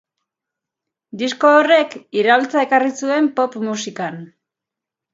[1.23, 4.23] Disko horrek iraultza ekarri zuen pop musikan.